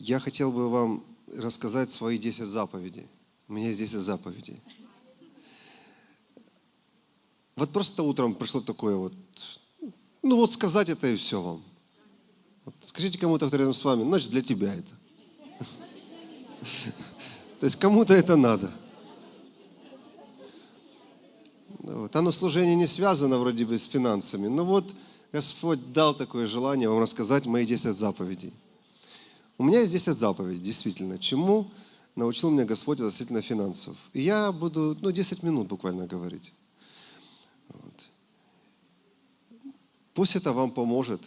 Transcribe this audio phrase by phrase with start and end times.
[0.00, 1.04] Я хотел бы вам
[1.36, 3.06] рассказать свои 10 заповедей.
[3.48, 4.58] У меня есть 10 заповедей.
[7.54, 9.12] Вот просто утром пришло такое вот,
[10.22, 11.62] ну вот сказать это и все вам.
[12.64, 14.90] Вот скажите кому-то, кто рядом с вами, значит для тебя это.
[17.60, 18.72] То есть кому-то это надо.
[21.80, 22.16] Вот.
[22.16, 24.94] Оно служение не связано вроде бы с финансами, но вот
[25.30, 28.54] Господь дал такое желание вам рассказать мои 10 заповедей.
[29.60, 31.18] У меня есть 10 заповедей, действительно.
[31.18, 31.70] Чему
[32.16, 33.94] научил меня Господь относительно финансов.
[34.14, 36.54] И я буду, ну, 10 минут буквально говорить.
[37.68, 38.08] Вот.
[40.14, 41.20] Пусть это вам поможет,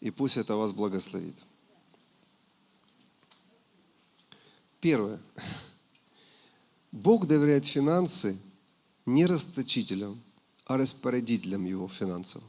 [0.00, 1.36] и пусть это вас благословит.
[4.80, 5.20] Первое.
[6.90, 8.36] Бог доверяет финансы
[9.06, 10.20] не расточителям,
[10.64, 12.42] а распорядителям его финансов.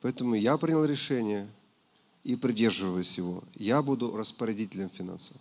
[0.00, 1.48] Поэтому я принял решение
[2.24, 3.42] и придерживаюсь его.
[3.54, 5.36] Я буду распорядителем финансов.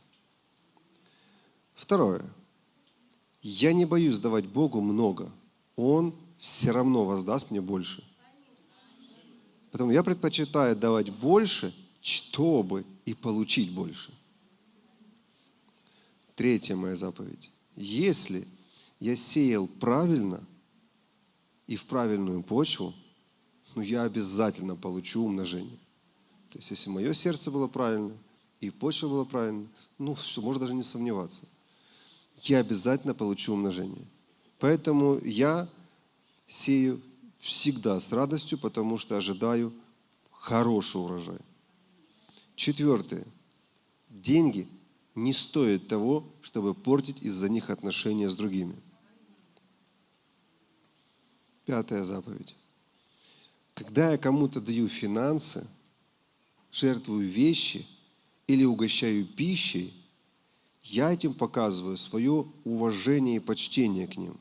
[1.76, 2.26] Второе.
[3.42, 5.31] Я не боюсь давать Богу много.
[5.75, 8.03] Он все равно воздаст мне больше.
[9.72, 14.12] Поэтому я предпочитаю давать больше, чтобы и получить больше.
[16.36, 17.52] Третья моя заповедь.
[17.75, 18.47] Если
[19.00, 20.44] я сеял правильно
[21.67, 22.94] и в правильную почву,
[23.75, 25.78] ну я обязательно получу умножение.
[26.50, 28.16] То есть, если мое сердце было правильно,
[28.62, 29.67] и почва была правильная,
[29.98, 31.48] ну все, можно даже не сомневаться.
[32.44, 34.06] Я обязательно получу умножение.
[34.59, 35.68] Поэтому я
[36.48, 37.02] сею
[37.38, 39.73] всегда с радостью, потому что ожидаю
[40.31, 41.40] хороший урожай.
[42.56, 43.25] Четвертое.
[44.09, 44.68] Деньги
[45.14, 48.75] не стоят того, чтобы портить из-за них отношения с другими.
[51.66, 52.56] Пятая заповедь.
[53.73, 55.68] Когда я кому-то даю финансы,
[56.71, 57.85] жертвую вещи
[58.47, 59.93] или угощаю пищей,
[60.83, 64.37] я этим показываю свое уважение и почтение к ним.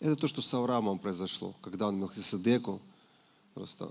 [0.00, 2.80] Это то, что с Авраамом произошло, когда он Мелхиседеку,
[3.54, 3.86] просто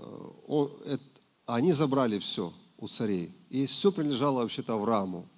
[0.46, 1.04] он, это,
[1.46, 3.30] они забрали все у царей.
[3.50, 5.28] И все принадлежало вообще-то Аврааму.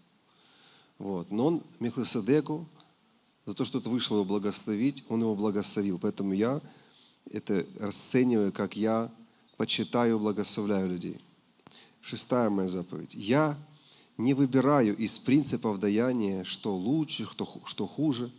[0.99, 1.31] Вот.
[1.31, 2.67] Но он Мелхиседеку,
[3.47, 5.99] за то, что это вышло его благословить, он его благословил.
[5.99, 6.61] Поэтому я
[7.31, 9.11] это расцениваю, как я
[9.61, 11.19] почитаю благословляю людей.
[12.01, 13.13] Шестая моя заповедь.
[13.13, 13.59] Я
[14.17, 17.29] не выбираю из принципов даяния, что лучше,
[17.67, 18.31] что хуже.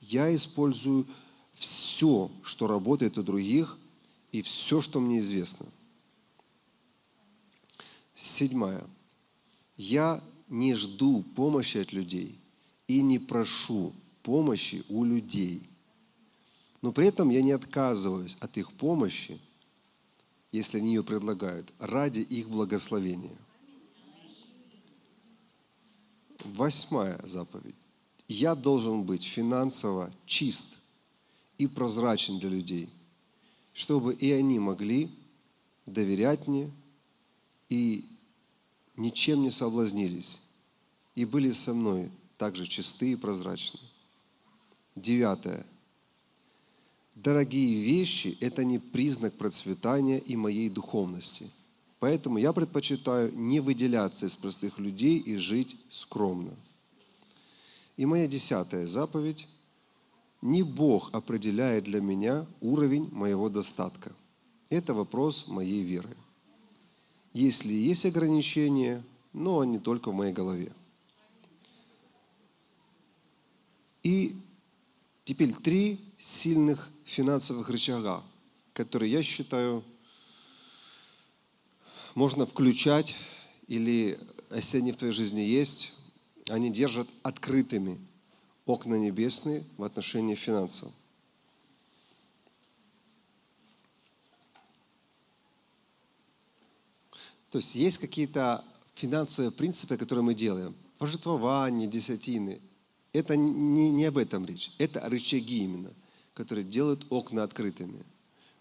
[0.00, 1.06] Я использую
[1.52, 3.76] все, что работает у других,
[4.30, 5.66] и все, что мне известно.
[8.14, 8.86] Седьмая.
[9.76, 12.38] Я не жду помощи от людей
[12.88, 15.68] и не прошу помощи у людей.
[16.80, 19.38] Но при этом я не отказываюсь от их помощи,
[20.52, 23.36] если они ее предлагают, ради их благословения.
[26.44, 27.74] Восьмая заповедь.
[28.28, 30.78] Я должен быть финансово чист
[31.58, 32.90] и прозрачен для людей,
[33.72, 35.10] чтобы и они могли
[35.86, 36.70] доверять мне
[37.68, 38.04] и
[38.96, 40.42] ничем не соблазнились,
[41.14, 43.80] и были со мной также чисты и прозрачны.
[44.96, 45.66] Девятое.
[47.22, 51.48] Дорогие вещи– это не признак процветания и моей духовности.
[52.00, 56.50] Поэтому я предпочитаю не выделяться из простых людей и жить скромно.
[57.96, 59.48] И моя десятая заповедь–
[60.42, 64.10] не Бог определяет для меня уровень моего достатка.
[64.70, 66.16] Это вопрос моей веры.
[67.32, 70.72] Если есть ограничения, но они только в моей голове.
[74.02, 74.42] И
[75.24, 78.22] Теперь три сильных финансовых рычага,
[78.72, 79.84] которые, я считаю,
[82.14, 83.16] можно включать,
[83.68, 84.18] или
[84.54, 85.92] если они в твоей жизни есть,
[86.48, 87.98] они держат открытыми
[88.66, 90.92] окна небесные в отношении финансов.
[97.50, 98.64] То есть есть какие-то
[98.94, 100.74] финансовые принципы, которые мы делаем.
[100.98, 102.60] Пожертвование, десятины–
[103.12, 104.72] это не, не об этом речь.
[104.78, 105.92] Это рычаги именно,
[106.34, 108.04] которые делают окна открытыми.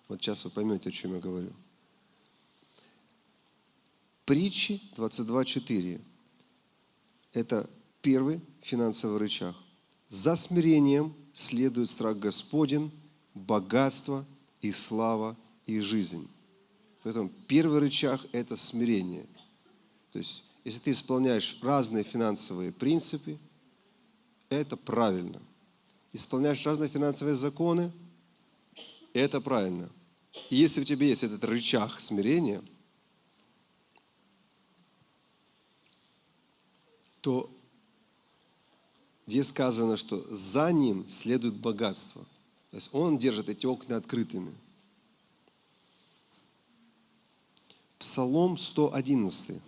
[0.08, 1.54] Вот сейчас вы поймете, о чем я говорю.
[4.26, 6.02] Притчи 22.4.
[7.34, 7.70] Это
[8.02, 9.56] первый финансовый рычаг.
[10.10, 12.92] За смирением следует страх Господень,
[13.34, 14.26] богатство
[14.62, 16.30] и слава и жизнь.
[17.04, 19.26] Поэтому первый рычаг– это смирение.
[20.12, 23.40] То есть, если ты исполняешь разные финансовые принципы–
[24.52, 25.42] это правильно.
[26.14, 27.92] Исполняешь разные финансовые законы,
[29.14, 29.90] это правильно.
[30.50, 32.62] И если у тебя есть этот рычаг смирения,
[37.22, 37.50] то
[39.28, 42.24] здесь сказано, что за ним следует богатство.
[42.72, 44.54] То есть он держит эти окна открытыми.
[48.00, 49.62] Псалом 111.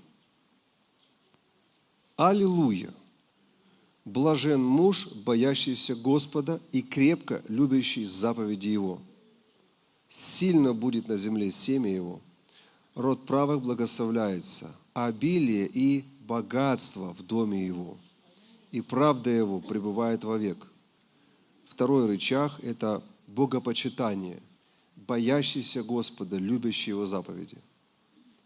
[2.16, 2.94] Аллилуйя!
[4.06, 9.00] Блажен муж, боящийся Господа и крепко любящий заповеди Его.
[10.10, 12.20] Сильно будет на земле семя Его.
[12.96, 17.98] Род правых благословляется, обилие и богатство в доме Его.
[18.72, 20.68] И правда Его пребывает вовек.
[21.64, 24.40] Второй рычаг– это богопочитание,
[24.96, 27.58] боящийся Господа, любящий Его заповеди.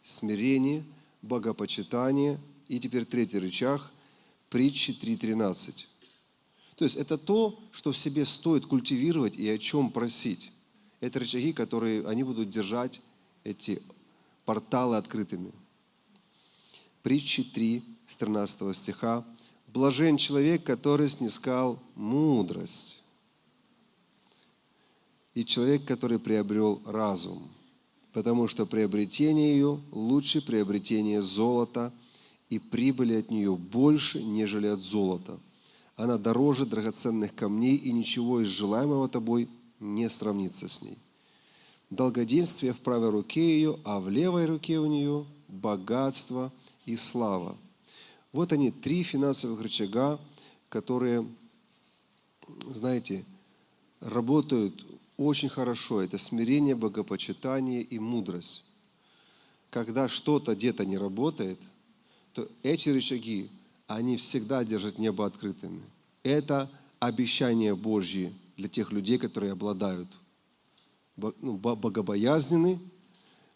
[0.03, 0.83] Смирение,
[1.23, 2.39] богопочитание.
[2.67, 3.91] И теперь третий рычаг–
[4.49, 5.85] Притчи 3.13.
[6.77, 10.51] То есть это то, что в себе стоит культивировать и о чем просить.
[11.01, 13.01] Это рычаги, которые они будут держать
[13.43, 13.81] эти
[14.45, 15.51] порталы открытыми.
[17.03, 19.25] Притчи 3, с 13 стиха.
[19.73, 23.03] «Блажен человек, который снискал мудрость,
[25.33, 27.51] и человек, который приобрел разум,
[28.13, 31.91] потому что приобретение ее лучше приобретения золота–
[32.49, 35.39] и прибыли от нее больше, нежели от золота.
[35.95, 39.49] Она дороже драгоценных камней, и ничего из желаемого тобой
[39.79, 40.97] не сравнится с ней.
[41.89, 46.51] Долгоденствие в правой руке ее, а в левой руке у нее богатство
[46.85, 47.57] и слава.
[48.31, 50.19] Вот они, три финансовых рычага,
[50.69, 51.25] которые,
[52.67, 53.25] знаете,
[54.01, 54.85] работают
[55.15, 56.01] очень хорошо.
[56.01, 58.63] Это смирение, богопочитание и мудрость.
[59.69, 61.59] Когда что-то где-то не работает–
[62.37, 63.49] то эти рычаги,
[63.87, 65.81] они всегда держат небо открытыми.
[66.21, 66.69] Это
[66.99, 70.07] обещание Божье для тех людей, которые обладают
[71.15, 72.79] ну, богобоязнены,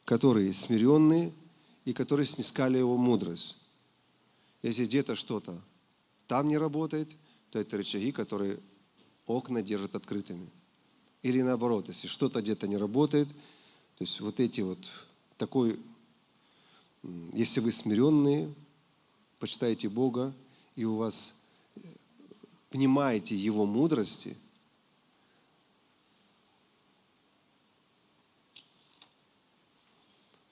[0.04, 1.32] которые смиренные
[1.86, 3.56] и которые снискали его мудрость.
[4.64, 5.62] Если где-то что-то
[6.26, 7.10] там не работает,
[7.52, 8.58] то это рычаги, которые
[9.28, 10.50] окна держат открытыми.
[11.22, 14.90] Или наоборот, если что-то где-то не работает, то есть вот эти вот
[15.38, 15.80] такой,
[17.34, 18.52] если вы смиренные,
[19.42, 20.36] почитаете Бога,
[20.76, 21.42] и у вас
[22.70, 24.38] внимаете Его мудрости,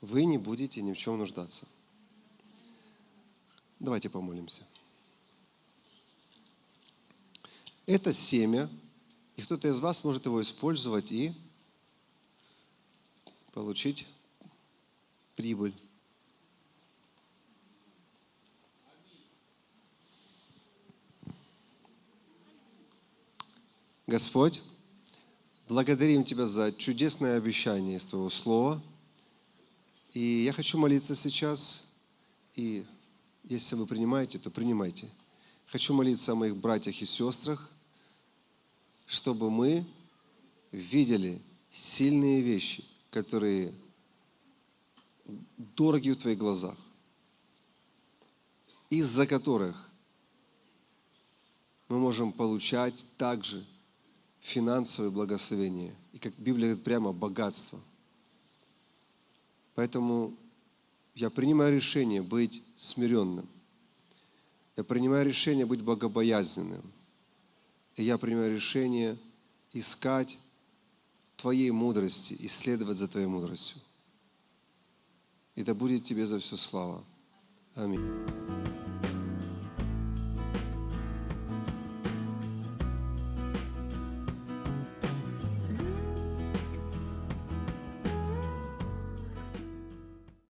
[0.02, 1.68] вы не будете ни в чем нуждаться.
[3.80, 4.66] Давайте помолимся.
[7.86, 8.72] Это семя,
[9.36, 11.32] и кто-то из вас может его использовать и
[13.54, 14.08] получить
[15.36, 15.76] прибыль.
[24.10, 24.64] Господь,
[25.68, 28.82] благодарим Тебя за чудесное обещание из Твоего Слова.
[30.14, 31.94] И я хочу молиться сейчас,
[32.56, 32.84] и
[33.44, 35.08] если вы принимаете, то принимайте.
[35.68, 37.70] Хочу молиться о моих братьях и сестрах,
[39.06, 39.86] чтобы мы
[40.72, 41.40] видели
[41.72, 43.72] сильные вещи, которые
[45.78, 46.78] дороги в Твоих глазах,
[48.90, 49.88] из-за которых
[51.90, 53.64] мы можем получать также
[54.42, 55.94] финансовое благословение.
[56.14, 57.80] И как Библия говорит, прямо богатство.
[59.76, 60.36] Поэтому
[61.16, 63.48] я принимаю решение быть смиренным.
[64.76, 66.84] Я принимаю решение быть богобоязненным.
[67.96, 69.18] И я принимаю решение
[69.74, 70.38] искать
[71.36, 73.82] Твоей мудрости, исследовать за Твоей мудростью.
[75.56, 77.04] И да будет Тебе за все слава.
[77.76, 78.69] Аминь.